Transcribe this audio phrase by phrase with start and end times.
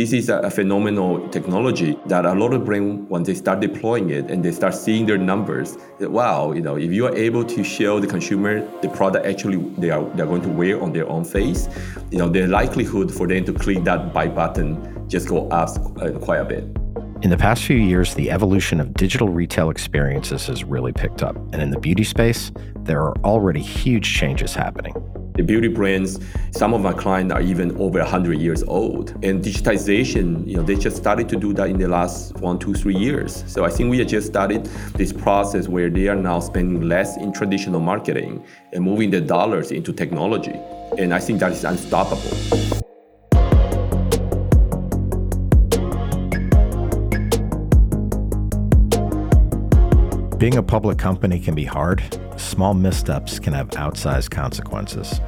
[0.00, 4.30] This is a, phenomenal technology that a lot of brands, when they start deploying it
[4.30, 7.62] and they start seeing their numbers, that, wow, you know, if you are able to
[7.62, 11.22] show the consumer the product actually they are they're going to wear on their own
[11.22, 11.68] face,
[12.10, 15.68] you know, the likelihood for them to click that buy button just go up
[16.00, 16.64] uh, quite a bit.
[17.22, 21.36] In the past few years, the evolution of digital retail experiences has really picked up.
[21.52, 24.94] And in the beauty space, there are already huge changes happening.
[25.34, 26.18] The beauty brands,
[26.50, 29.10] some of my clients are even over 100 years old.
[29.22, 32.72] And digitization, you know, they just started to do that in the last one, two,
[32.72, 33.44] three years.
[33.46, 37.18] So I think we have just started this process where they are now spending less
[37.18, 40.58] in traditional marketing and moving the dollars into technology.
[40.96, 42.79] And I think that is unstoppable.
[50.40, 52.02] Being a public company can be hard.
[52.38, 55.20] Small missteps can have outsized consequences.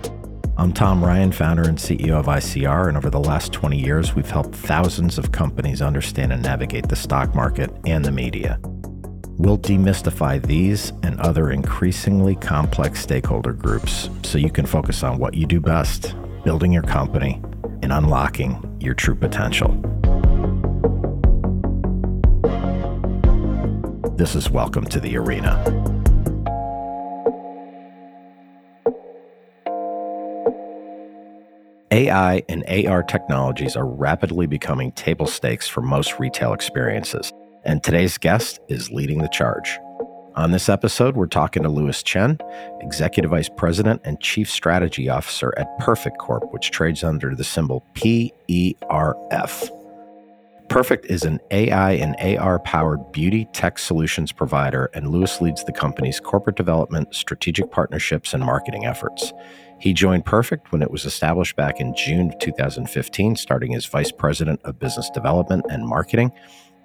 [0.56, 4.30] I'm Tom Ryan, founder and CEO of ICR, and over the last 20 years, we've
[4.30, 8.58] helped thousands of companies understand and navigate the stock market and the media.
[9.36, 15.34] We'll demystify these and other increasingly complex stakeholder groups so you can focus on what
[15.34, 17.38] you do best building your company
[17.82, 20.01] and unlocking your true potential.
[24.22, 25.50] This is Welcome to the Arena.
[31.90, 37.32] AI and AR technologies are rapidly becoming table stakes for most retail experiences,
[37.64, 39.76] and today's guest is leading the charge.
[40.36, 42.38] On this episode, we're talking to Louis Chen,
[42.80, 47.84] Executive Vice President and Chief Strategy Officer at Perfect Corp, which trades under the symbol
[47.94, 49.81] PERF.
[50.72, 55.72] Perfect is an AI and AR powered beauty tech solutions provider, and Louis leads the
[55.72, 59.34] company's corporate development, strategic partnerships, and marketing efforts.
[59.78, 64.10] He joined Perfect when it was established back in June of 2015, starting as Vice
[64.10, 66.32] President of Business Development and Marketing.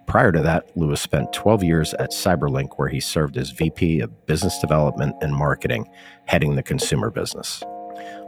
[0.05, 4.25] Prior to that, Louis spent 12 years at Cyberlink, where he served as VP of
[4.25, 5.87] Business Development and Marketing,
[6.25, 7.63] heading the consumer business.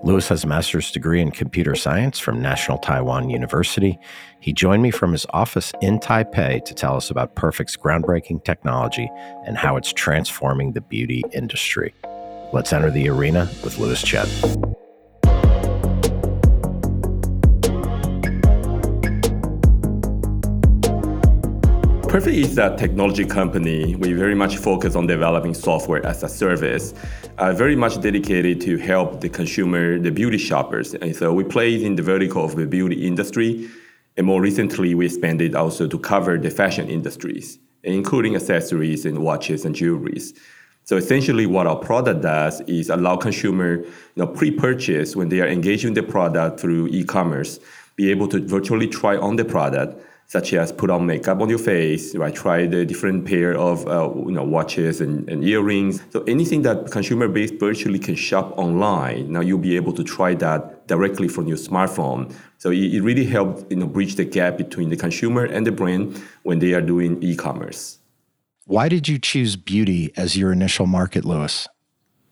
[0.02, 4.00] Louis has a master's degree in computer science from National Taiwan University.
[4.40, 9.12] He joined me from his office in Taipei to tell us about Perfect's groundbreaking technology
[9.46, 11.94] and how it's transforming the beauty industry.
[12.54, 14.28] Let's enter the arena with Louis Chen.
[22.10, 23.94] Perfect is a technology company.
[23.94, 26.96] We very much focus on developing software as a service,
[27.38, 30.96] uh, very much dedicated to help the consumer, the beauty shoppers.
[30.96, 33.70] And so we play in the vertical of the beauty industry.
[34.18, 39.64] And more recently, we expanded also to cover the fashion industries, including accessories and watches
[39.64, 40.36] and jewelries.
[40.86, 45.48] So essentially, what our product does is allow consumer, you know, pre-purchase when they are
[45.48, 47.60] engaging the product through e-commerce,
[47.96, 51.58] be able to virtually try on the product such as put on makeup on your
[51.58, 52.34] face, right?
[52.34, 56.02] Try the different pair of uh, you know watches and, and, earrings.
[56.12, 60.36] So anything that consumer base virtually can shop online, now you'll be able to try
[60.36, 62.32] that directly from your smartphone.
[62.60, 65.72] So it, it really helps you know bridge the gap between the consumer and the
[65.72, 67.98] brand when they are doing e-commerce.
[68.66, 71.68] Why did you choose beauty as your initial market, Louis?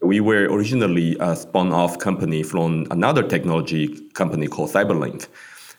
[0.03, 5.27] We were originally a spun off company from another technology company called Cyberlink.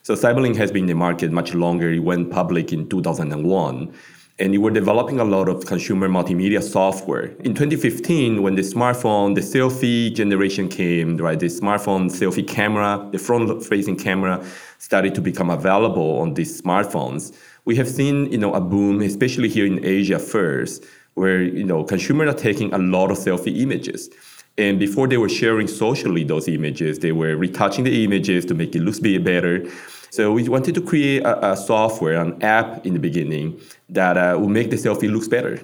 [0.08, 1.92] So Cyberlink has been in the market much longer.
[1.92, 3.92] It went public in 2001.
[4.38, 7.26] And we were developing a lot of consumer multimedia software.
[7.44, 13.18] In 2015, when the smartphone, the selfie generation came, right, the smartphone selfie camera, the
[13.18, 14.42] front-facing camera
[14.78, 17.36] started to become available on these smartphones.
[17.66, 20.86] We have seen, you know, a boom, especially here in Asia first,
[21.16, 24.08] where you know consumers are taking a lot of selfie images.
[24.56, 28.74] And before they were sharing socially those images, they were retouching the images to make
[28.74, 29.68] it look better.
[30.10, 33.60] So we wanted to create a, a software, an app in the beginning
[33.90, 35.60] that uh, make the selfie looks better.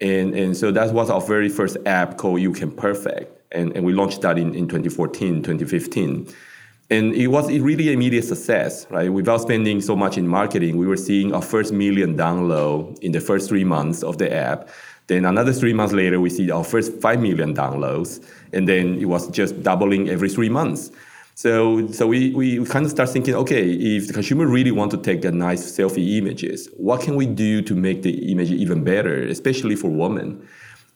[0.00, 3.30] And, and so that was our very first app called YouCam Perfect.
[3.52, 6.28] And, and we launched that in, in 2014, 2015.
[6.90, 9.10] And it was really immediate success, right?
[9.10, 13.20] Without spending so much in marketing, we were seeing our first million download in the
[13.20, 14.68] first three months of the app.
[15.06, 18.24] Then another three months later, we see our first 5 million downloads.
[18.52, 20.90] And then it was just doubling every three months.
[21.36, 24.96] So, so we, we kind of start thinking, okay, if the consumer really want to
[24.96, 29.20] take a nice selfie images, what can we do to make the image even better,
[29.26, 30.46] especially for women?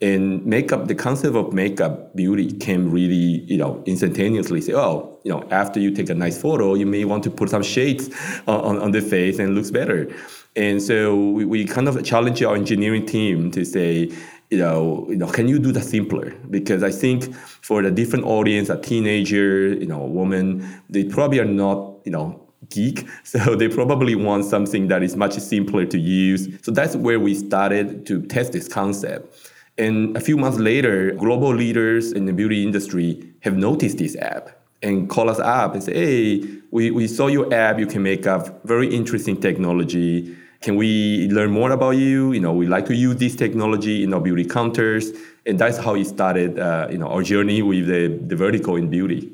[0.00, 5.32] And makeup, the concept of makeup beauty can really, you know, instantaneously say, oh, you
[5.32, 8.08] know, after you take a nice photo, you may want to put some shades
[8.46, 10.08] on, on the face and looks better.
[10.54, 14.12] And so we, we kind of challenge our engineering team to say,
[14.50, 16.30] you know, you know, can you do that simpler?
[16.50, 21.38] Because I think for the different audience, a teenager, you know, a woman, they probably
[21.38, 23.06] are not, you know, geek.
[23.24, 26.48] So they probably want something that is much simpler to use.
[26.62, 29.36] So that's where we started to test this concept.
[29.76, 34.50] And a few months later, global leaders in the beauty industry have noticed this app
[34.82, 38.88] and call us up and say, hey, we, we saw your app, YouCam Makeup very
[38.94, 42.32] interesting technology can we learn more about you?
[42.32, 45.12] You know, we like to use this technology in our beauty counters,
[45.46, 46.58] and that's how it started.
[46.58, 49.32] Uh, you know, our journey with the, the vertical in beauty.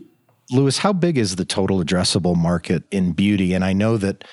[0.50, 3.54] Louis, how big is the total addressable market in beauty?
[3.54, 4.24] And I know that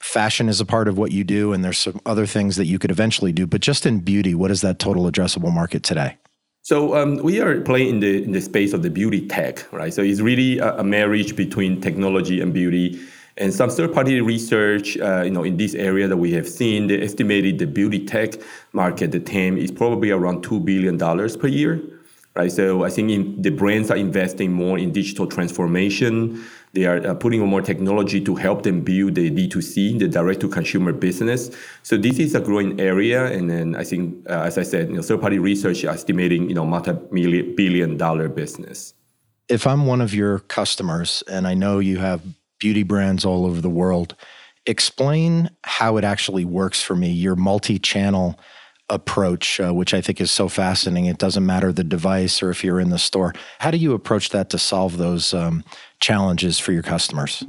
[0.00, 2.78] fashion is a part of what you do, and there's some other things that you
[2.78, 3.46] could eventually do.
[3.46, 6.16] But just in beauty, what is that total addressable market today?
[6.62, 9.92] So um, we are playing in the in the space of the beauty tech, right?
[9.92, 13.00] So it's really a, a marriage between technology and beauty.
[13.40, 17.00] And some third-party research, uh, you know, in this area that we have seen, they
[17.00, 18.34] estimated the beauty tech
[18.74, 21.80] market, the TAM, is probably around two billion dollars per year,
[22.36, 22.52] right?
[22.52, 26.44] So I think in, the brands are investing more in digital transformation.
[26.74, 31.50] They are uh, putting more technology to help them build the D2C, the direct-to-consumer business.
[31.82, 34.96] So this is a growing area, and then I think, uh, as I said, you
[34.96, 38.92] know, third-party research estimating, you know, multi-billion-dollar business.
[39.48, 42.20] If I'm one of your customers, and I know you have
[42.60, 44.14] beauty brands all over the world.
[44.66, 48.38] Explain how it actually works for me, your multi channel
[48.88, 51.06] approach, uh, which I think is so fascinating.
[51.06, 53.32] It doesn't matter the device or if you're in the store.
[53.58, 55.64] How do you approach that to solve those um,
[56.00, 57.44] challenges for your customers?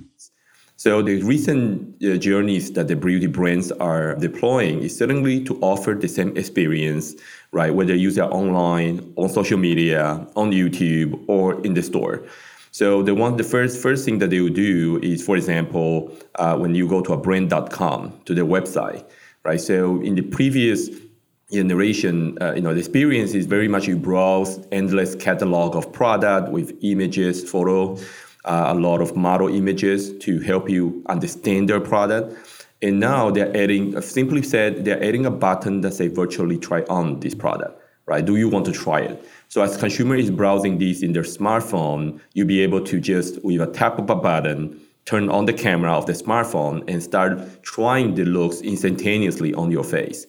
[0.78, 5.94] So the recent uh, journeys that the beauty brands are deploying is certainly to offer
[5.94, 7.14] the same experience,
[7.52, 7.74] right?
[7.74, 12.24] Whether you use it online, on social media, on YouTube, or in the store.
[12.72, 16.58] So the one, the first first thing that they will do is, for example, uh,
[16.58, 19.04] when you go to a brand.com to their website,
[19.44, 19.60] right?
[19.60, 20.90] So in the previous
[21.52, 26.50] generation, uh, you know, the experience is very much you browse endless catalog of product
[26.50, 27.98] with images, photo,
[28.46, 32.34] uh, a lot of model images to help you understand their product.
[32.82, 37.20] And now they're adding, simply said, they're adding a button that say virtually try on
[37.20, 38.26] this product, right?
[38.26, 39.24] Do you want to try it?
[39.52, 43.60] So as consumer is browsing these in their smartphone, you'll be able to just with
[43.60, 48.16] a tap of a button turn on the camera of the smartphone and start trying
[48.16, 50.26] the looks instantaneously on your face.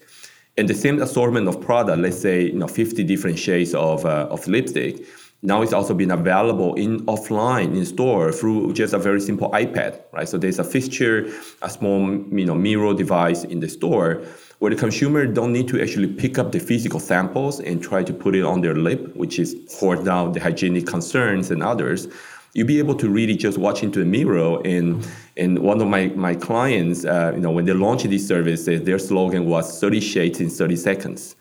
[0.59, 4.27] And the same assortment of product, let's say you know 50 different shades of, uh,
[4.29, 5.07] of lipstick,
[5.43, 10.01] now it's also been available in offline in store through just a very simple iPad,
[10.13, 10.29] right?
[10.29, 11.33] So there's a fixture,
[11.63, 14.25] a small you know mirror device in the store
[14.63, 18.13] where the consumer don't need to actually pick up the physical samples and try to
[18.13, 22.07] put it on their lip, which is for now the hygienic concerns and others.
[22.53, 24.61] You'll be able to really just watch into a mirror.
[24.65, 25.05] And
[25.37, 29.01] and one of my my clients, uh, you know, when they launched this service, their
[29.01, 31.35] slogan was 30 shades in 30 seconds.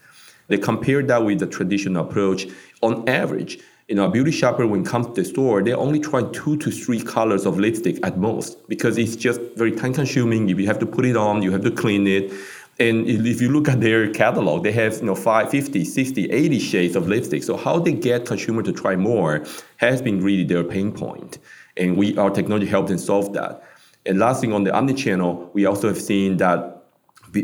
[0.48, 2.48] They compared that with the traditional approach.
[2.82, 6.24] On average, you know, a beauty shopper when comes to the store, they only try
[6.32, 10.50] two to three colors of lipstick at most because it's just very time consuming.
[10.50, 12.34] If you have to put it on, you have to clean it
[12.82, 16.60] and if you look at their catalog, they have you know 5, 50, 60, 80
[16.60, 17.44] shades of lipstick.
[17.44, 19.46] So how they get consumer to try more
[19.78, 21.38] has been really their pain point.
[21.78, 23.64] And we our technology helped them solve that.
[24.06, 26.84] And last thing on the omni-channel, we also have seen that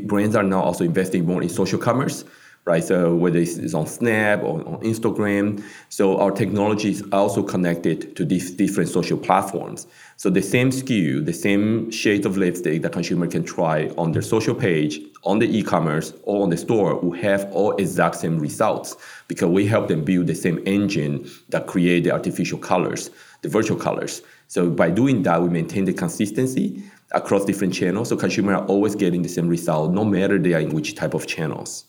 [0.08, 2.26] brands are now also investing more in social commerce
[2.68, 2.84] right?
[2.84, 8.26] So whether it's on Snap or on Instagram, so our technology is also connected to
[8.26, 9.88] these different social platforms.
[10.20, 14.24] So the same SKU, the same shade of lipstick that consumer can try on their
[14.24, 18.98] social page, on the e-commerce, or on the store will have all exact same results
[19.28, 23.12] because we help them build the same engine that create the artificial colors,
[23.44, 24.24] the virtual colors.
[24.48, 26.82] So by doing that, we maintain the consistency
[27.12, 28.10] across different channels.
[28.10, 31.14] So consumers are always getting the same result, no matter they are in which type
[31.14, 31.86] of channels.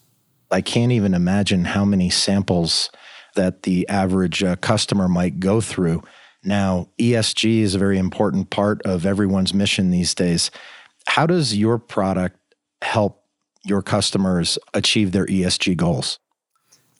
[0.50, 2.90] I can't even imagine how many samples
[3.36, 6.02] that the average uh, customer might go through.
[6.44, 10.50] Now, ESG is a very important part of everyone's mission these days.
[11.06, 12.38] How does your product
[12.82, 13.24] help
[13.64, 16.18] your customers achieve their ESG goals?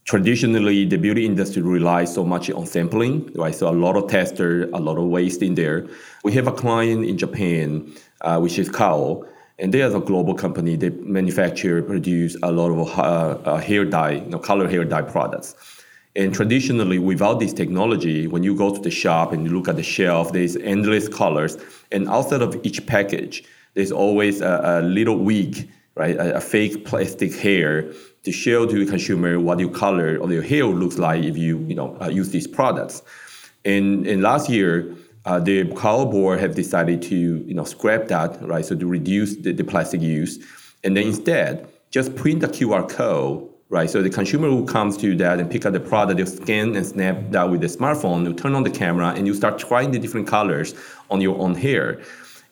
[0.05, 3.55] Traditionally, the beauty industry relies so much on sampling, right?
[3.55, 5.87] So a lot of tester, a lot of waste in there.
[6.25, 7.93] We have a client in Japan,
[8.23, 9.27] uh, which is Kao,
[9.59, 10.77] and they are a global company.
[10.77, 13.03] They manufacture, produce a lot of uh,
[13.51, 15.55] uh, hair dye, you know, color hair dye products.
[16.19, 19.77] And traditionally, without this technology, when you go to the shop and you look at
[19.77, 21.57] the shelf, there's endless colors.
[21.93, 23.45] And outside of each package,
[23.75, 26.17] there's always a, a little wig, right?
[26.17, 27.93] A, a, fake plastic hair
[28.25, 31.59] to show to the consumer what your color or your hair looks like if you,
[31.69, 33.01] you know, uh, use these products.
[33.65, 38.43] And, and last year, uh, the color board have decided to, you know, scrap that,
[38.43, 38.65] right?
[38.65, 40.45] So to reduce the, the plastic use.
[40.83, 43.91] And then instead, just print the QR code right?
[43.91, 46.87] So the consumer who comes to that and pick up the product, they'll scan and
[46.87, 49.99] snap that with the smartphone, you turn on the camera, and you start trying the
[49.99, 50.75] different colors
[51.11, 52.01] on your own hair.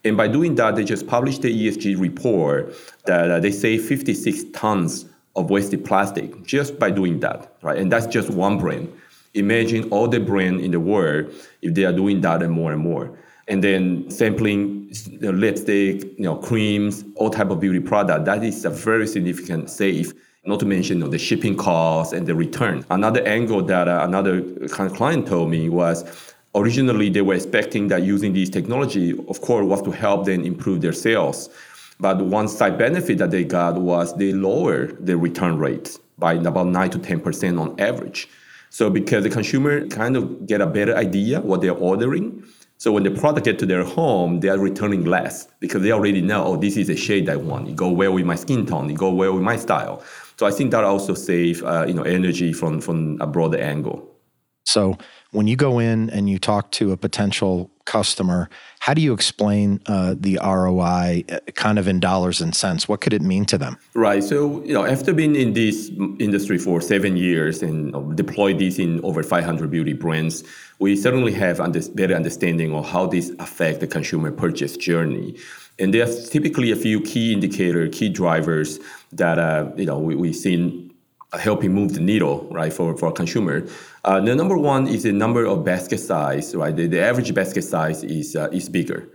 [0.04, 2.74] And by doing that, they just published the ESG report
[3.06, 7.78] that uh, they save 56 tons of wasted plastic just by doing that, right?
[7.78, 8.92] And that's just one brand.
[9.34, 12.80] Imagine all the brands in the world if they are doing that and more and
[12.80, 13.18] more.
[13.48, 18.24] And then sampling you know, lipstick, you know, creams, all type of beauty product.
[18.24, 20.14] That is a very significant save
[20.46, 22.84] not to mention you know, the shipping costs and the return.
[22.90, 27.88] Another angle that uh, another kind of client told me was originally they were expecting
[27.88, 31.50] that using this technology, of course, was to help them improve their sales.
[31.98, 36.66] But one side benefit that they got was they lowered the return rate by about
[36.68, 38.28] 9 to 10% on average.
[38.70, 42.44] So because the consumer kind of get a better idea what they're ordering,
[42.78, 46.20] so when the product get to their home, they are returning less because they already
[46.20, 47.68] know, oh, this is a shade I want.
[47.68, 48.90] It go well with my skin tone.
[48.90, 50.02] It go well with my style.
[50.38, 54.16] So I think that also save uh, you know energy from from a broader angle.
[54.64, 54.98] So
[55.30, 58.48] when you go in and you talk to a potential customer,
[58.80, 62.88] how do you explain uh, the ROI uh, kind of in dollars and cents?
[62.88, 63.78] What could it mean to them?
[63.94, 64.24] Right.
[64.24, 69.00] So, you know, after being in this industry for seven years and deployed this in
[69.04, 70.42] over 500 beauty brands,
[70.80, 75.36] we certainly have under, better understanding of how this affect the consumer purchase journey.
[75.78, 78.80] And there are typically a few key indicator, key drivers
[79.16, 80.86] that uh, you know we, we've seen
[81.32, 83.66] helping move the needle, right, for, for a consumer.
[84.04, 86.74] Uh, the number one is the number of basket size, right?
[86.74, 89.08] The, the average basket size is, uh, is bigger.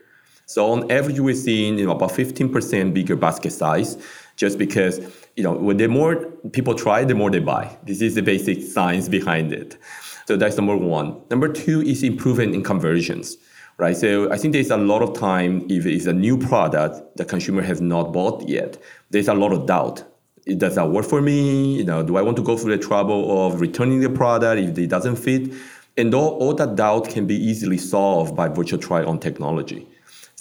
[0.46, 3.98] So on average, we're seeing you know, about 15% bigger basket size
[4.36, 5.00] just because,
[5.36, 7.78] you know, when the more people try, the more they buy.
[7.84, 9.78] This is the basic science behind it.
[10.26, 11.22] So that's number one.
[11.30, 13.38] Number two is improvement in conversions
[13.82, 13.98] right?
[13.98, 17.64] So I think there's a lot of time if it's a new product the consumer
[17.64, 18.78] has not bought yet.
[19.10, 20.04] There's a lot of doubt.
[20.46, 21.78] It does that work for me?
[21.78, 24.78] You know, do I want to go through the trouble of returning the product if
[24.78, 25.52] it doesn't fit?
[25.98, 29.88] And all, all that doubt can be easily solved by virtual try-on technology.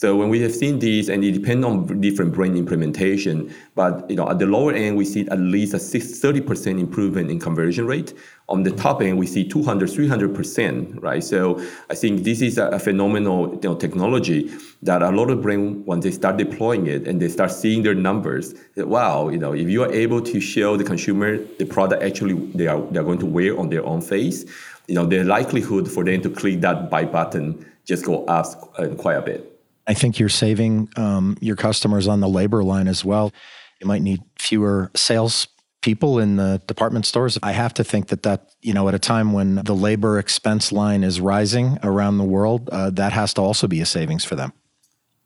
[0.00, 4.16] So when we have seen these, and it depends on different brand implementation, but you
[4.16, 8.14] know at the lower end we see at least a 30% improvement in conversion rate.
[8.48, 11.22] On the top end we see 200, 300%, right?
[11.22, 15.86] So I think this is a, phenomenal you know, technology that a lot of brands,
[15.86, 19.52] when they start deploying it and they start seeing their numbers, that, wow, you know,
[19.52, 23.18] if you are able to show the consumer the product actually they are they're going
[23.18, 24.46] to wear on their own face,
[24.88, 28.46] you know, the likelihood for them to click that buy button just go up
[28.78, 29.49] uh, quite a bit.
[29.90, 33.32] I think you're saving um, your customers on the labor line as well.
[33.80, 35.48] You might need fewer sales
[35.82, 37.40] people in the department stores.
[37.42, 40.70] I have to think that that you know at a time when the labor expense
[40.70, 44.36] line is rising around the world, uh, that has to also be a savings for
[44.36, 44.52] them.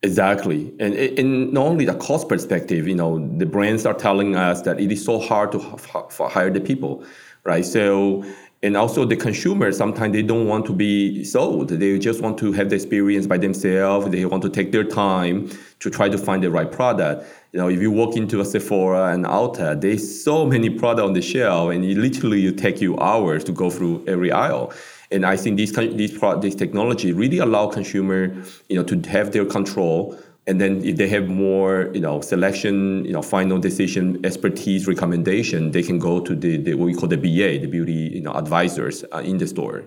[0.02, 4.62] Exactly, and in not only the cost perspective, you know, the brands are telling us
[4.62, 5.58] that it is so hard to
[6.34, 7.04] hire the people,
[7.44, 7.66] right?
[7.66, 8.24] So
[8.64, 11.68] and also the consumer sometimes they don't want to be sold.
[11.68, 14.08] They just want to have the experience by themselves.
[14.08, 17.26] They want to take their time to try to find the right product.
[17.52, 21.12] You know if you walk into a sephora and ulta there's so many products on
[21.12, 24.72] the shelf and it literally it take you hours to go through every aisle.
[25.10, 28.34] And i think this this, this technology really allow consumer
[28.70, 33.04] you know to have their control and then if they have more you know selection
[33.04, 37.08] you know final decision expertise recommendation they can go to the, the what we call
[37.08, 39.84] the ba the beauty you know advisors uh, in the store.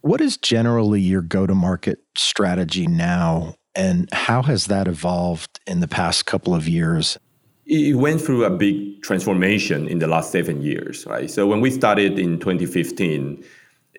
[0.00, 3.54] What is generally your go-to-market strategy now?
[3.74, 7.18] And how has that evolved in the past couple of years?
[7.64, 11.30] It went through a big transformation in the last seven years right?
[11.30, 13.42] So when we started in 2015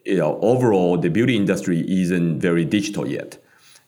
[0.05, 3.39] you know overall the beauty industry isn't very digital yet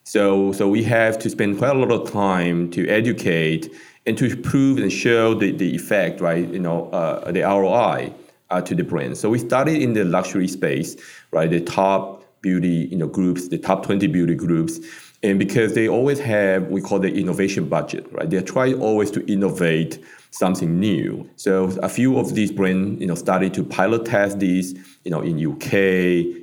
[0.08, 3.70] so, so we have to spend quite a lot of time to educate
[4.06, 6.48] and to prove and show the, the effect, right?
[6.48, 8.14] You know, uh, the ROI
[8.48, 9.18] uh, to the brand.
[9.18, 10.96] So we started in the luxury space,
[11.30, 11.50] right?
[11.50, 14.80] The top beauty, you know, groups, the top 20 beauty groups.
[15.22, 18.30] And because they always have, we call the innovation budget, right?
[18.30, 21.28] They try always to innovate something new.
[21.36, 24.72] So a few of these brands, you know, started to pilot test these,
[25.04, 25.74] you know, in UK,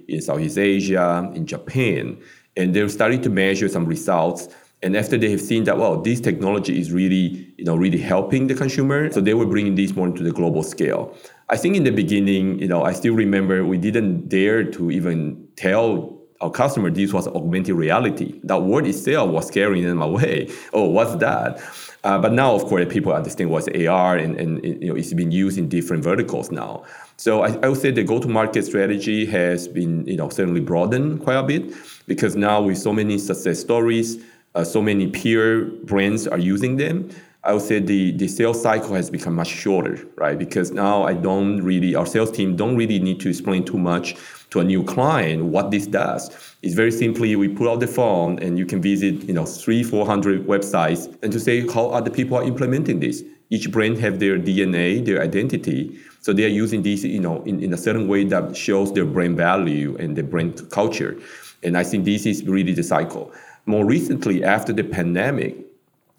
[0.07, 2.21] in Southeast Asia, in Japan
[2.57, 4.49] and they're starting to measure some results.
[4.83, 8.47] And after they have seen that, well, this technology is really, you know, really helping
[8.47, 11.15] the consumer, so they were bringing this more into the global scale.
[11.49, 15.47] I think in the beginning, you know, I still remember we didn't dare to even
[15.55, 18.39] tell our customer this was augmented reality.
[18.43, 20.51] That word itself was scaring them away.
[20.73, 21.59] Oh, what's that?
[22.05, 25.31] Uh, but now, of course, people understand what's AR, and, and you know, it's been
[25.31, 26.83] used in different verticals now.
[27.17, 31.37] So I, I would say the go-to-market strategy has been, you know, certainly broadened quite
[31.37, 31.73] a bit
[32.05, 37.09] because now with so many success stories, uh, so many peer brands are using them.
[37.45, 40.37] I would say the, the sales cycle has become much shorter, right?
[40.37, 44.15] Because now I don't really, our sales team don't really need to explain too much
[44.49, 46.31] to a new client what this does.
[46.63, 49.83] It's very simply we put out the phone and you can visit, you know, three,
[49.83, 53.23] four hundred websites and to say how other people are implementing this.
[53.51, 55.99] Each brand have their DNA, their identity.
[56.21, 59.05] So they are using this, you know, in, in a certain way that shows their
[59.05, 61.15] brand value and their brand culture.
[61.61, 63.31] And I think this is really the cycle.
[63.67, 65.64] More recently, after the pandemic,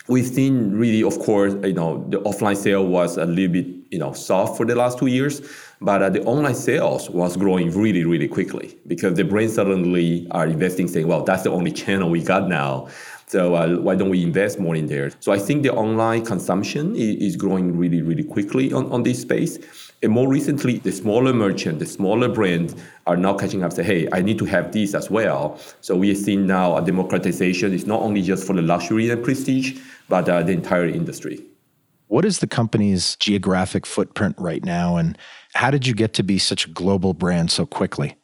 [0.08, 3.98] we've seen really, of course, you know, the offline sale was a little bit, you
[3.98, 5.40] know, soft for the last two years,
[5.80, 10.46] but uh, the online sales was growing really, really quickly because the brands suddenly are
[10.46, 12.88] investing, saying, well, that's the only channel we got now.
[13.26, 15.10] So uh, why don't we invest more in there?
[15.18, 19.20] So I think the online consumption is, is growing really, really quickly on, on this
[19.22, 19.58] space.
[20.02, 22.74] And more recently, the smaller merchant, the smaller brands
[23.06, 23.72] are now catching up.
[23.72, 25.58] Say, hey, I need to have these as well.
[25.80, 27.72] So we are seeing now a democratization.
[27.72, 31.42] It's not only just for the luxury and prestige, but uh, the entire industry.
[32.08, 35.18] What is the company's geographic footprint right now, and
[35.54, 38.16] how did you get to be such a global brand so quickly?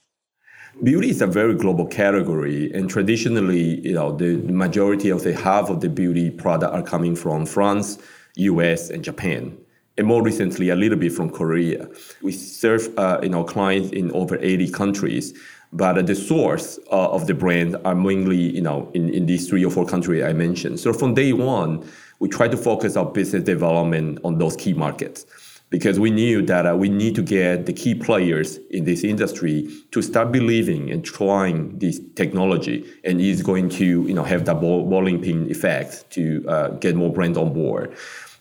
[0.84, 5.68] Beauty is a very global category, and traditionally, you know, the majority of the half
[5.68, 7.98] of the beauty product are coming from France,
[8.36, 9.58] U.S., and Japan,
[10.02, 11.88] and more recently, a little bit from Korea.
[12.22, 15.32] We serve, uh, you know, clients in over 80 countries,
[15.72, 19.64] but the source uh, of the brand are mainly, you know, in, in these three
[19.64, 20.80] or four countries I mentioned.
[20.80, 25.24] So from day one, we try to focus our business development on those key markets
[25.70, 29.68] because we knew that uh, we need to get the key players in this industry
[29.92, 34.60] to start believing and trying this technology and it's going to you know have that
[34.60, 37.96] bowling pin effect to uh, get more brands on board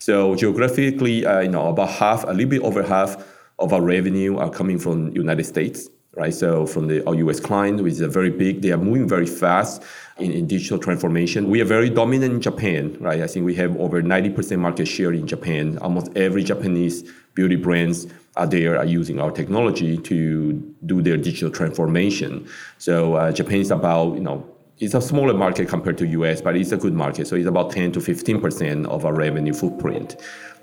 [0.08, 3.12] so geographically uh, you know about half a little bit over half
[3.60, 6.34] of our revenue are coming from united states right?
[6.34, 9.82] So from the our US client, which is very big, they are moving very fast
[10.18, 11.50] in, in digital transformation.
[11.50, 13.22] We are very dominant in Japan, right?
[13.22, 15.78] I think we have over 90% market share in Japan.
[15.80, 20.54] Almost every Japanese beauty brands are there are using our technology to
[20.86, 22.48] do their digital transformation.
[22.78, 24.46] So uh, Japan is about, you know,
[24.82, 27.28] it's a smaller market compared to US, but it's a good market.
[27.28, 30.20] So it's about 10 to 15% of our revenue footprint.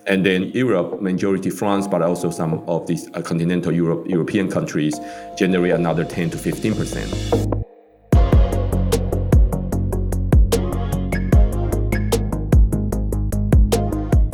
[0.09, 4.98] And then Europe, majority France, but also some of these uh, continental Europe, European countries
[5.37, 7.09] generate another 10 to 15 percent.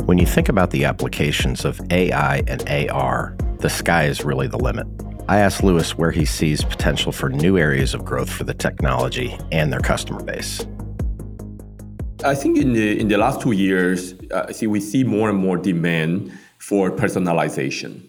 [0.07, 4.57] When you think about the applications of AI and AR, the sky is really the
[4.57, 4.87] limit.
[5.27, 9.35] I asked Louis where he sees potential for new areas of growth for the technology
[9.51, 10.67] and their customer base.
[12.23, 15.37] I think in the in the last two years, uh, see we see more and
[15.37, 18.07] more demand for personalization,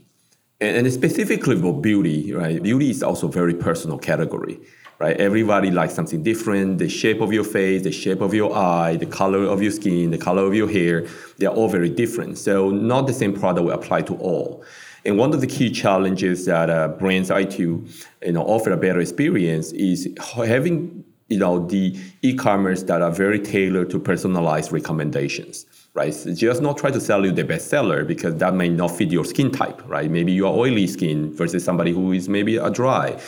[0.61, 2.35] and, and specifically for beauty.
[2.35, 4.61] Right, beauty is also a very personal category.
[4.99, 6.79] Right, everybody likes something different.
[6.79, 10.11] The shape of your face, the shape of your eye, the color of your skin,
[10.11, 11.07] the color of your hair,
[11.39, 12.39] they are all very different.
[12.39, 14.65] So not the same product will apply to all.
[15.07, 17.87] And one of the key challenges that uh, brands try to
[18.23, 20.09] you know, offer a better experience is
[20.47, 26.13] having you know the e-commerce that are very tailored to personalized recommendations right?
[26.13, 29.25] So just not try to sell you the bestseller because that may not fit your
[29.25, 30.11] skin type right?
[30.11, 33.19] Maybe you are oily skin versus somebody who is maybe a dry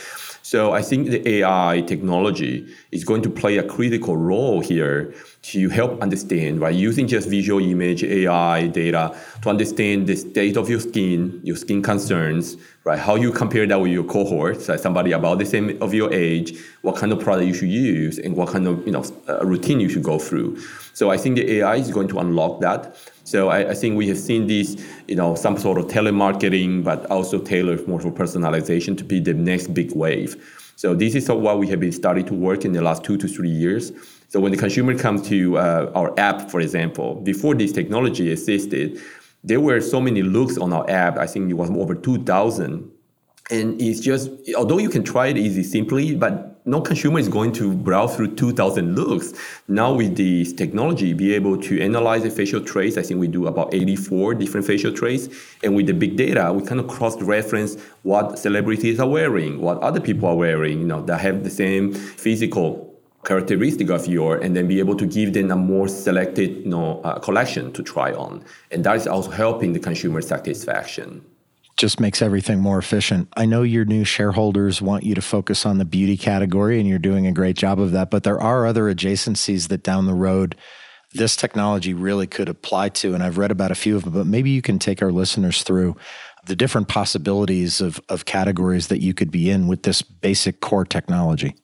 [0.49, 5.69] so I think the AI technology is going to play a critical role here to
[5.69, 6.73] help understand, right?
[6.73, 11.83] Using just visual image, AI data to understand the state of your skin, your skin
[11.83, 12.97] concerns, right?
[12.97, 16.57] How you compare that with your cohorts, like somebody about the same of your age,
[16.81, 19.79] what kind of product you should use, and what kind of you know uh, routine
[19.79, 20.59] you should go through.
[20.93, 22.97] So I think the AI is going to unlock that.
[23.29, 24.75] So I, I, think we have seen this,
[25.07, 29.35] you know, some sort of telemarketing, but also tailored more for personalization to be the
[29.35, 30.35] next big wave.
[30.77, 33.27] So this is what we have been starting to work in the last two to
[33.27, 33.91] three years.
[34.29, 38.99] So when the consumer comes to uh, our app, for example, before this technology existed,
[39.43, 41.19] there were so many looks on our app.
[41.19, 42.91] I think it was over 2,000
[43.51, 47.51] and it's just although you can try it easy simply but no consumer is going
[47.53, 49.33] to browse through 2000 looks.
[49.67, 53.47] Now with this technology be able to analyze the facial traits i think we do
[53.47, 55.29] about 84 different facial traits.
[55.63, 59.79] And with the big data we kind of cross reference what celebrities are wearing what
[59.79, 62.89] other people are wearing you know that have the same physical
[63.25, 67.01] characteristic of your and then be able to give them a more selected you know,
[67.01, 68.43] uh, collection to try on.
[68.71, 71.25] And that is also helping the consumer satisfaction
[71.79, 73.29] just makes everything more efficient.
[73.37, 76.99] I know your new shareholders want you to focus on the beauty category, and you're
[76.99, 78.11] doing a great job of that.
[78.11, 80.57] But there are other adjacencies that down the road
[81.13, 83.13] this technology really could apply to.
[83.13, 85.63] And I've read about a few of them, but maybe you can take our listeners
[85.63, 85.95] through
[86.45, 90.85] the different possibilities of, of categories that you could be in with this basic core
[90.85, 91.55] technology.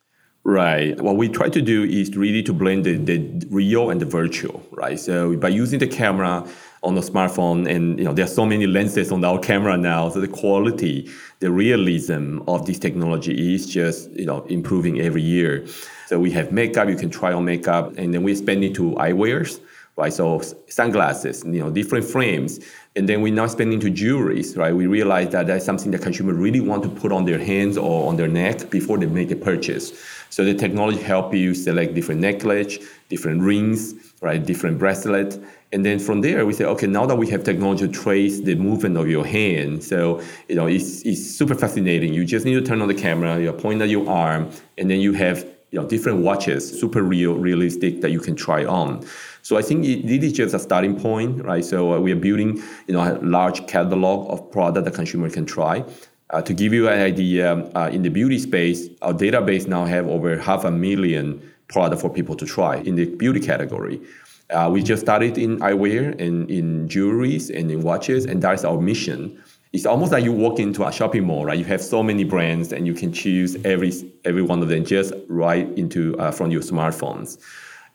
[0.45, 0.99] Right.
[1.01, 4.65] What we try to do is really to blend the, the real and the virtual,
[4.71, 4.99] right?
[4.99, 6.47] So by using the camera
[6.85, 10.07] on the smartphone, and you know, there are so many lenses on our camera now,
[10.09, 15.65] so the quality, the realism of this technology is just you know improving every year.
[16.07, 18.91] So we have makeup, you can try on makeup, and then we expand it to
[18.91, 19.59] eyewears,
[19.97, 20.13] right?
[20.13, 22.59] So sunglasses, you know, different frames.
[22.95, 24.73] And then we now spend into jewelries, right?
[24.73, 28.07] We realize that that's something that consumers really want to put on their hands or
[28.07, 29.93] on their neck before they make a purchase.
[30.29, 32.77] So the technology help you select different necklace,
[33.09, 34.43] different rings, right?
[34.45, 35.39] Different bracelet.
[35.71, 38.55] And then from there, we say, okay, now that we have technology to trace the
[38.55, 42.13] movement of your hand, so you know, it's, it's super fascinating.
[42.13, 44.99] You just need to turn on the camera, you point at your arm, and then
[44.99, 49.05] you have you know different watches, super real, realistic that you can try on.
[49.41, 51.63] So I think it, this is just a starting point, right?
[51.63, 55.45] So uh, we are building, you know, a large catalog of product that consumer can
[55.45, 55.83] try.
[56.31, 60.07] Uh, to give you an idea, uh, in the beauty space, our database now have
[60.07, 64.01] over half a million product for people to try in the beauty category.
[64.49, 68.79] Uh, we just started in eyewear and in jewelries and in watches, and that's our
[68.79, 69.41] mission.
[69.73, 71.57] It's almost like you walk into a shopping mall, right?
[71.57, 73.91] You have so many brands, and you can choose every
[74.23, 77.39] every one of them just right into uh, from your smartphones.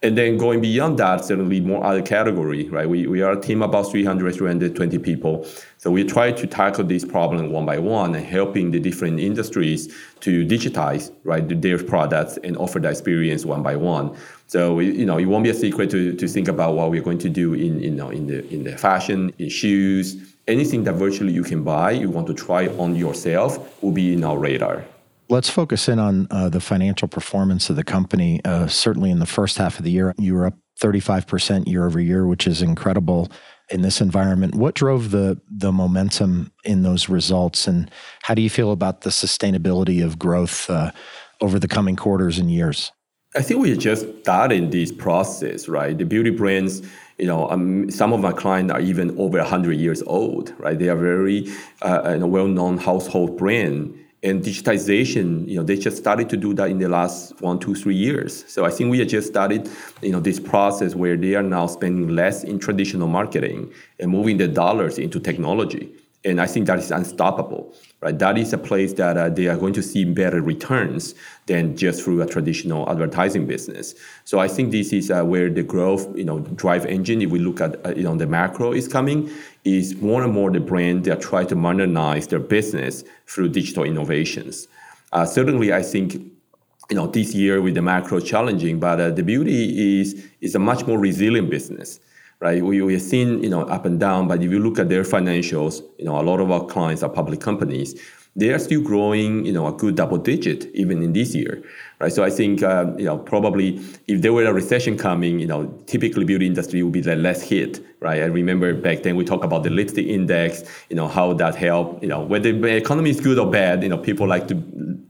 [0.03, 2.89] And then going beyond that, certainly more other category, right?
[2.89, 5.45] We, we are a team about 300, 320 people.
[5.77, 9.93] So we try to tackle this problem one by one and helping the different industries
[10.21, 14.17] to digitize, right, their products and offer the experience one by one.
[14.47, 17.19] So, you know, it won't be a secret to, to think about what we're going
[17.19, 20.15] to do in, you know, in the, in the fashion, in shoes,
[20.47, 24.23] anything that virtually you can buy, you want to try on yourself will be in
[24.23, 24.83] our radar.
[25.31, 28.41] Let's focus in on uh, the financial performance of the company.
[28.43, 32.01] Uh, certainly in the first half of the year, you were up 35% year over
[32.01, 33.31] year, which is incredible
[33.69, 34.55] in this environment.
[34.55, 37.89] What drove the the momentum in those results, and
[38.23, 40.91] how do you feel about the sustainability of growth uh,
[41.39, 42.91] over the coming quarters and years?
[43.33, 45.97] I think we're just starting this process, right?
[45.97, 46.81] The beauty brands,
[47.17, 50.77] you know, um, some of my clients are even over 100 years old, right?
[50.77, 51.47] They are very
[51.83, 56.77] uh, well-known household brand and digitization you know they just started to do that in
[56.77, 58.45] the last one two three years.
[58.47, 59.69] So i think we have just started
[60.01, 64.37] you know this process where they are now spending less in traditional marketing and moving
[64.37, 65.91] the dollars into technology
[66.23, 68.17] and I think that is unstoppable, right?
[68.17, 71.15] That is a place that uh, they are going to see better returns
[71.47, 73.95] than just through a traditional advertising business.
[74.25, 77.21] So I think this is uh, where the growth, you know, drive engine.
[77.21, 79.31] If we look at uh, you know the macro is coming,
[79.63, 84.67] is more and more the brand that try to modernize their business through digital innovations.
[85.11, 89.23] Uh, certainly, I think you know this year with the macro challenging, but uh, the
[89.23, 91.99] beauty is is a much more resilient business
[92.41, 92.63] right?
[92.63, 95.03] We, we have seen, you know, up and down, but if you look at their
[95.03, 97.99] financials, you know, a lot of our clients are public companies.
[98.35, 101.61] They are still growing, you know, a good double digit even in this year,
[101.99, 102.11] right?
[102.11, 105.67] So I think, uh, you know, probably if there were a recession coming, you know,
[105.85, 108.21] typically beauty industry would be the less hit, right?
[108.21, 112.01] I remember back then we talked about the lipstick index, you know, how that helped,
[112.01, 114.55] you know, whether the economy is good or bad, you know, people like to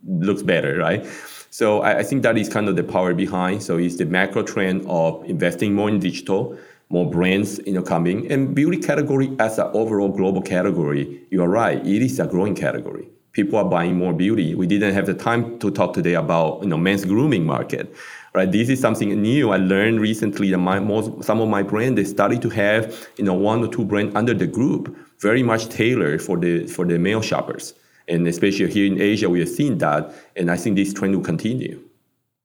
[0.07, 1.05] look better, right?
[1.51, 3.61] So I, I think that is kind of the power behind.
[3.61, 6.57] So it's the macro trend of investing more in digital,
[6.91, 8.31] more brands you know coming.
[8.31, 12.55] And beauty category as an overall global category you are right it is a growing
[12.55, 13.07] category.
[13.33, 14.55] People are buying more beauty.
[14.55, 17.93] We didn't have the time to talk today about you know men's grooming market
[18.33, 18.51] right?
[18.51, 19.51] This is something new.
[19.51, 23.23] I learned recently that my most some of my brands they started to have you
[23.23, 26.97] know one or two brands under the group very much tailored for the for the
[26.97, 27.73] male shoppers.
[28.07, 31.23] And especially here in asia we have seen that and i think this trend will
[31.23, 31.81] continue.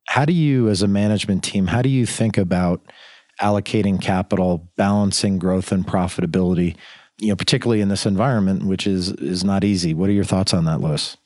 [0.07, 2.81] How do you as a management team how do you think about
[3.41, 6.75] allocating capital, balancing growth and profitability,
[7.19, 9.93] you know, particularly in this environment, which is is not easy.
[9.93, 11.17] What are your thoughts on that, Louis?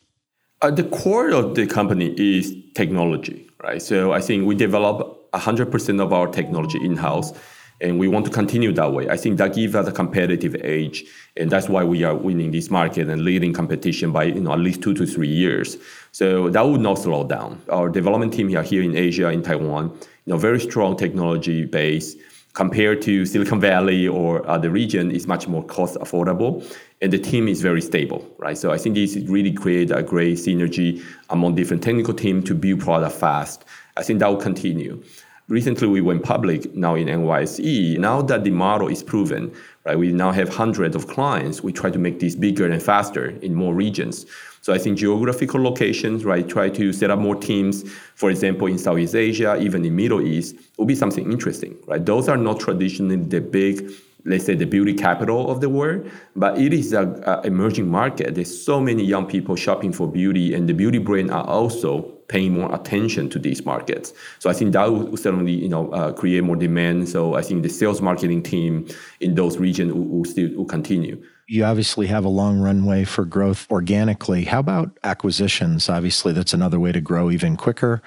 [0.61, 3.81] Uh, the core of the company is technology, right?
[3.81, 7.33] So I think we develop 100% of our technology in-house
[7.81, 9.09] and we want to continue that way.
[9.09, 11.03] I think that gives us a competitive edge,
[11.35, 14.59] and that's why we are winning this market and leading competition by you know at
[14.59, 15.77] least two to three years.
[16.11, 17.61] So that would not slow down.
[17.69, 22.15] Our development team here here in Asia, in Taiwan, you know, very strong technology base
[22.53, 26.63] compared to Silicon Valley or other region is much more cost affordable,
[27.01, 28.57] and the team is very stable, right?
[28.57, 32.81] So I think this really create a great synergy among different technical team to build
[32.81, 33.63] product fast.
[33.97, 35.01] I think that will continue.
[35.51, 37.97] recently we went public now in NYSE.
[37.97, 39.53] Now that the model is proven,
[39.85, 41.61] right, we now have hundreds of clients.
[41.61, 44.25] We try to make this bigger and faster in more regions.
[44.61, 47.83] So I think geographical locations, right, try to set up more teams,
[48.15, 52.05] for example, in Southeast Asia, even in Middle East, will be something interesting, right?
[52.05, 53.91] Those are not traditionally the big
[54.25, 58.35] let's say the beauty capital of the world but it is a, emerging market.
[58.35, 62.53] There's so many young people shopping for beauty and the beauty brands are also paying
[62.53, 64.13] more attention to these markets.
[64.39, 67.09] So i think that will certainly you know uh, create more demand.
[67.09, 68.87] So i think the sales marketing team
[69.19, 71.21] in those regions will, will still will continue
[71.51, 76.79] you obviously have a long runway for growth organically how about acquisitions obviously that's another
[76.79, 78.01] way to grow even quicker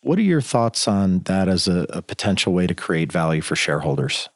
[0.00, 3.56] what are your thoughts on that as a, a potential way to create value for
[3.56, 4.28] shareholders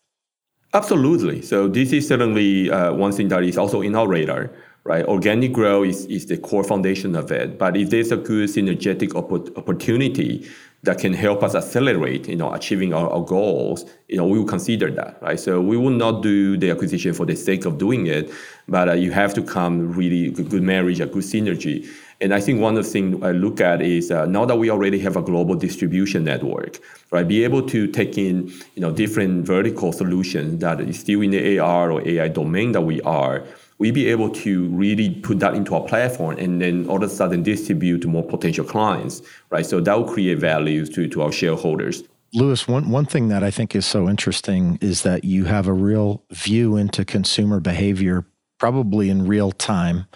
[0.73, 1.43] Absolutely.
[1.43, 4.51] So this is certainly uh, one thing that is also in our radar,
[4.85, 5.05] right?
[5.05, 7.59] Organic growth is, is the core foundation of it.
[7.59, 10.49] But if there's a good synergetic opp- opportunity
[10.83, 14.47] that can help us accelerate, you know, achieving our, our, goals, you know, we will
[14.47, 15.39] consider that, right?
[15.39, 18.31] So we will not do the acquisition for the sake of doing it,
[18.67, 21.87] but uh, you have to come really good, marriage, a good synergy.
[22.23, 24.71] And I think one of the things I look at is uh, now that we
[24.71, 26.79] already have a global distribution network,
[27.11, 27.29] right?
[27.29, 31.59] Be able to take in, you know, different vertical solutions that is still in the
[31.59, 33.45] AR or AI domain that we are,
[33.81, 37.09] we be able to really put that into our platform and then all of a
[37.09, 39.65] sudden distribute to more potential clients, right?
[39.65, 42.05] So that will create value to, to our shareholders.
[42.35, 45.73] Louis, one, one thing that I think is so interesting is that you have a
[45.73, 48.27] real view into consumer behavior,
[48.59, 50.07] probably in real time.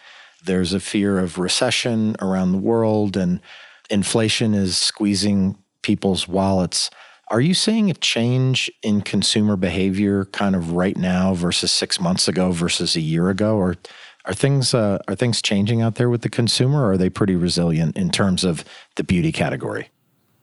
[0.45, 3.41] There's a fear of recession around the world, and
[3.89, 6.91] inflation is squeezing people's wallets.
[7.35, 12.29] Are you seeing a change in consumer behavior kind of right now versus six months
[12.29, 13.57] ago versus a year ago?
[13.57, 13.75] Or
[14.25, 17.35] are things uh, are things changing out there with the consumer or are they pretty
[17.35, 19.89] resilient in terms of the beauty category?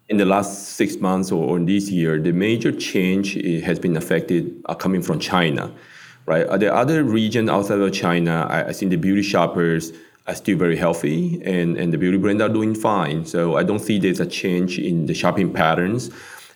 [0.09, 4.61] In the last six months or, this year, the major change eh, has been affected
[4.65, 5.73] uh, coming from China
[6.25, 6.45] right?
[6.45, 9.93] Uh, the other region outside of China, I, I think the beauty shoppers
[10.27, 13.25] are still very healthy and, and the beauty brands are doing fine.
[13.25, 16.11] So I don't see there's a change in the shopping patterns.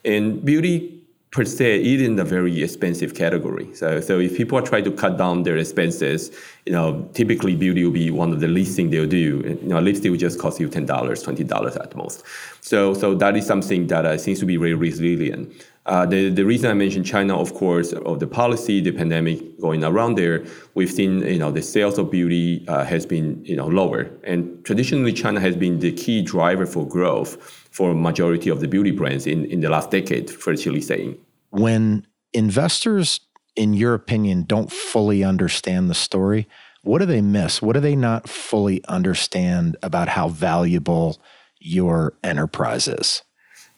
[0.05, 0.95] And beauty
[1.35, 3.67] per se is in a very expensive category.
[3.73, 6.31] So, so if people are trying to cut down their expenses,
[6.65, 9.57] you know, typically beauty will be one of the least thing they'll do.
[9.61, 12.23] You know, lipstick will just cost you ten dollars, twenty dollars at most.
[12.61, 15.51] So, so that is something that uh, seems to be very resilient.
[15.85, 19.83] Uh, the, the reason I mentioned China, of course, of the policy, the pandemic going
[19.83, 23.67] around there, we've seen you know the sales of beauty uh, has been you know
[23.67, 28.61] lower, and traditionally China has been the key driver for growth for a majority of
[28.61, 31.17] the beauty brands in, in the last decade, virtually saying.
[31.49, 33.19] When investors,
[33.57, 36.47] in your opinion, don't fully understand the story,
[36.83, 37.61] what do they miss?
[37.61, 41.19] What do they not fully understand about how valuable
[41.59, 43.23] your enterprise is?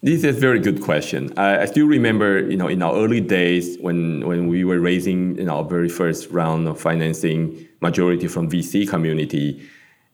[0.03, 1.33] This is a very good question.
[1.35, 5.39] I, I, still remember, you know, in our early days when when we were raising
[5.39, 9.67] in our very first round of financing, majority from VC community,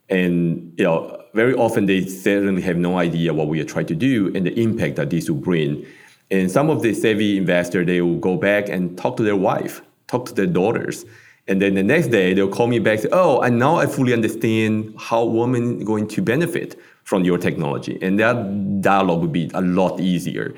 [0.09, 3.95] and you know, very often they certainly have no idea what we are trying to
[3.95, 5.85] do and the impact that this will bring.
[6.31, 9.81] And some of the savvy investors, they will go back and talk to their wife,
[10.07, 11.05] talk to their daughters,
[11.47, 14.13] and then the next day they'll call me back, say, "Oh, and now I fully
[14.13, 17.99] understand how women going to benefit from your technology.
[18.01, 20.53] And that dialogue would be a lot easier.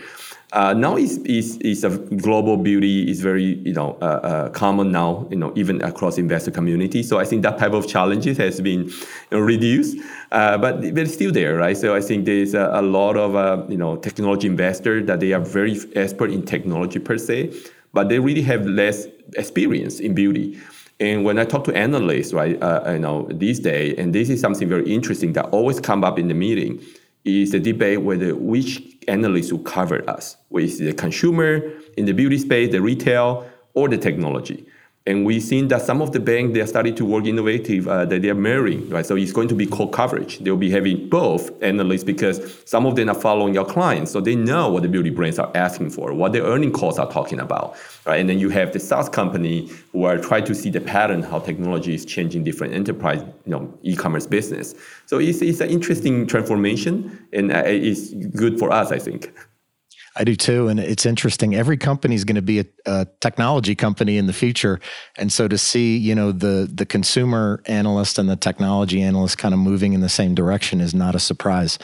[0.55, 4.89] Uh, now it's, is is a global beauty is very you know uh, uh, common
[4.89, 7.03] now you know even across investor community.
[7.03, 8.93] So I think that type of challenges has been you
[9.31, 9.97] know, reduced,
[10.31, 11.75] uh, but it's still there, right?
[11.75, 15.33] So I think there's a, a lot of uh, you know technology investors that they
[15.33, 17.53] are very expert in technology per se,
[17.91, 20.57] but they really have less experience in beauty.
[21.01, 24.39] And when I talk to analysts, right, uh, you know, these days, and this is
[24.39, 26.81] something very interesting that always come up in the meeting,
[27.25, 31.61] is the debate whether which analyst who cover us, with the consumer
[31.97, 34.65] in the beauty space, the retail, or the technology.
[35.07, 38.05] And we've seen that some of the banks, they are starting to work innovative, uh,
[38.05, 39.05] that they are marrying, right?
[39.05, 40.39] So it's going to be co-coverage.
[40.39, 44.11] They'll be having both analysts because some of them are following your clients.
[44.11, 47.11] So they know what the beauty brands are asking for, what the earning calls are
[47.11, 48.19] talking about, right?
[48.19, 51.37] And then you have the SaaS company who are trying to see the pattern, how
[51.37, 54.73] technology is changing different enterprise, you know, e-commerce business.
[55.05, 59.31] So it's, it's an interesting transformation and uh, it's good for us, I think.
[60.17, 60.69] I do too.
[60.69, 61.55] And it's interesting.
[61.55, 64.79] Every company is going to be a, a, technology company in the future.
[65.17, 69.53] And so to see, you know, the the consumer analyst and the technology analyst kind
[69.53, 71.77] of moving in the same direction is not a surprise.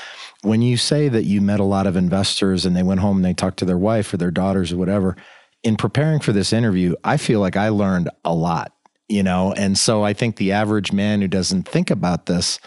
[0.43, 3.25] When you say that you met a lot of investors and they went home and
[3.25, 5.17] they talked to their wife or their daughters or whatever,
[5.63, 8.73] in preparing for this interview, I feel like I learned a lot,
[9.09, 12.59] you know, and so I think the average man who doesn't think about this,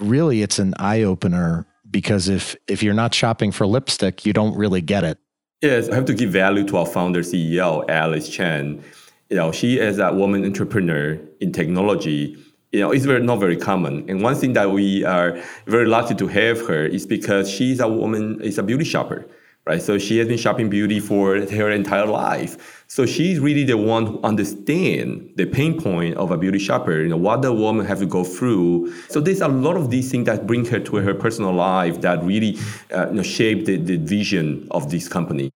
[0.00, 4.56] really it's an eye opener because if if you're not shopping for lipstick, you don't
[4.56, 5.18] really get it.
[5.60, 8.82] Yes, I have to give value to our founder CEO, Alice Chen.
[9.30, 12.36] You know, she is a woman entrepreneur in technology.
[12.72, 14.08] You know, it's very not very common.
[14.08, 17.88] And one thing that we are very lucky to have her is because she's a
[17.88, 19.28] woman, is a beauty shopper
[19.66, 19.80] right?
[19.80, 22.84] So she has been shopping beauty for her entire life.
[22.88, 27.08] So she's really the one who understands the pain point of a beauty shopper, you
[27.08, 28.92] know, what the woman have to go through.
[29.08, 32.22] So there's a lot of these things that bring her to her personal life that
[32.22, 32.58] really
[32.94, 35.50] uh, you know, shape the, the vision of this company.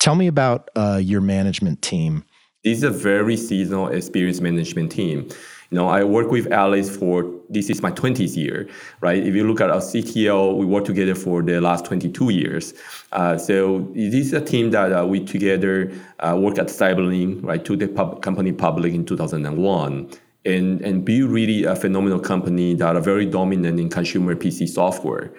[0.00, 2.24] Tell me about uh, your management team.
[2.64, 5.28] This is a very seasonal, experienced management team.
[5.72, 8.68] Know, I work with Alice for this is my 20th year,
[9.00, 9.22] right?
[9.22, 12.74] If you look at our CTO, we worked together for the last 22 years.
[13.12, 17.64] Uh, so this is a team that uh, we together uh, work at Cyberlink, right,
[17.64, 20.10] to the pub- company public in 2001
[20.44, 25.32] and, and build really a phenomenal company that are very dominant in consumer PC software.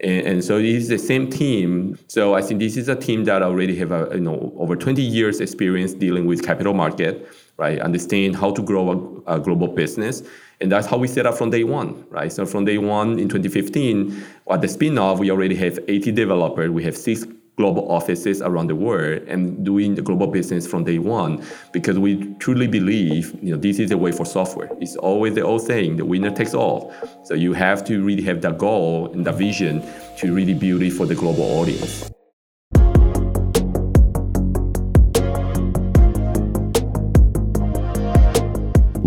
[0.00, 1.98] And, and, so it is the same team.
[2.08, 5.02] So I think this is a team that already have a, you know over 20
[5.02, 7.28] years experience dealing with capital market,
[7.60, 7.78] right?
[7.78, 10.22] Understand how to grow a, a, global business.
[10.62, 12.32] And that's how we set up from day one, right?
[12.32, 16.70] So from day one in 2015, at the spin-off, we already have 80 developers.
[16.70, 20.98] We have six global offices around the world and doing the global business from day
[20.98, 21.44] one
[21.74, 25.42] because we truly believe you know this is the way for software it's always the
[25.42, 26.90] old saying the winner takes all
[27.22, 29.82] so you have to really have that goal and that vision
[30.16, 32.10] to really build it for the global audience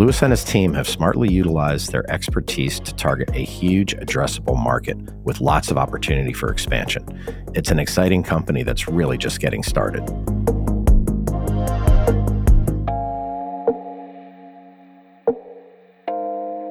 [0.04, 4.98] Louis and his team have smartly utilized their expertise to target a huge addressable market
[5.24, 7.08] with lots of opportunity for expansion.
[7.56, 10.02] It's an exciting company that's really just getting started.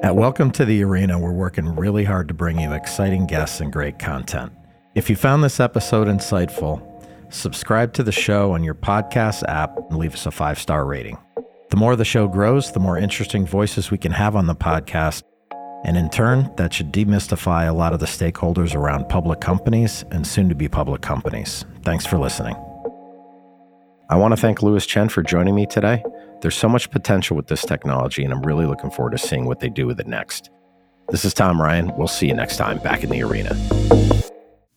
[0.03, 3.73] At Welcome to the Arena, we're working really hard to bring you exciting guests and
[3.73, 4.51] great content.
[4.93, 6.87] If you found this episode insightful,
[7.33, 11.17] subscribe to the show on your podcast app and leave us a five star rating.
[11.73, 15.23] The more the show grows, the more interesting voices we can have on the podcast.
[15.83, 20.27] And in turn, that should demystify a lot of the stakeholders around public companies and
[20.27, 21.65] soon to be public companies.
[21.81, 22.55] Thanks for listening.
[24.07, 26.03] I want to thank Louis Chen for joining me today.
[26.41, 29.59] There's so much potential with this technology, and I'm really looking forward to seeing what
[29.59, 30.51] they do with it next.
[31.09, 31.91] This is Tom Ryan.
[31.97, 33.55] We'll see you next time back in the arena.